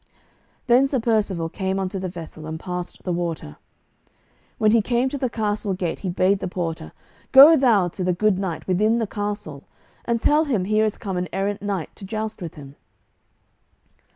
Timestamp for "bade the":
6.09-6.47